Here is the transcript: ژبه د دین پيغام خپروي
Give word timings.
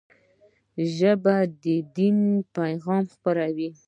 ژبه 0.95 1.35
د 1.63 1.65
دین 1.95 2.17
پيغام 2.55 3.03
خپروي 3.13 3.69